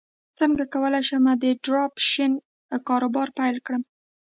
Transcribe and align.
څنګه 0.39 0.63
کولی 0.73 1.01
شم 1.07 1.25
د 1.43 1.45
ډراپ 1.65 1.93
شپینګ 2.07 2.33
کاروبار 2.87 3.27
پیل 3.37 3.57
کړم 3.65 3.83